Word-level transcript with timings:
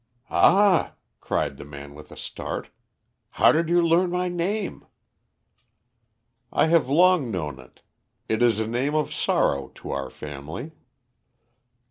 "Ah!" 0.31 0.95
cried 1.19 1.57
the 1.57 1.63
man 1.63 1.93
with 1.93 2.11
a 2.11 2.17
start. 2.17 2.71
"How 3.29 3.51
did 3.51 3.69
you 3.69 3.85
learn 3.87 4.09
my 4.09 4.29
name?" 4.29 4.83
"I 6.51 6.65
have 6.65 6.89
long 6.89 7.29
known 7.29 7.59
it. 7.59 7.81
It 8.27 8.41
is 8.41 8.59
a 8.59 8.65
name 8.65 8.95
of 8.95 9.13
sorrow 9.13 9.67
to 9.75 9.91
our 9.91 10.09
family. 10.09 10.71